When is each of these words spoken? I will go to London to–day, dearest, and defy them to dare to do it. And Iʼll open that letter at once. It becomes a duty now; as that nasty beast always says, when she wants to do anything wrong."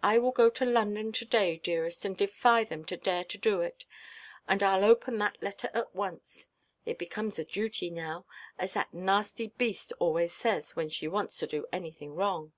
I 0.00 0.16
will 0.20 0.30
go 0.30 0.48
to 0.48 0.64
London 0.64 1.10
to–day, 1.10 1.56
dearest, 1.56 2.04
and 2.04 2.16
defy 2.16 2.62
them 2.62 2.84
to 2.84 2.96
dare 2.96 3.24
to 3.24 3.36
do 3.36 3.62
it. 3.62 3.84
And 4.46 4.60
Iʼll 4.60 4.84
open 4.84 5.18
that 5.18 5.42
letter 5.42 5.70
at 5.74 5.92
once. 5.92 6.50
It 6.86 6.98
becomes 6.98 7.36
a 7.40 7.44
duty 7.44 7.90
now; 7.90 8.24
as 8.60 8.74
that 8.74 8.94
nasty 8.94 9.48
beast 9.48 9.92
always 9.98 10.32
says, 10.32 10.76
when 10.76 10.88
she 10.88 11.08
wants 11.08 11.36
to 11.38 11.48
do 11.48 11.66
anything 11.72 12.14
wrong." 12.14 12.52